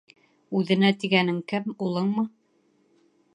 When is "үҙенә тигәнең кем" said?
0.59-1.69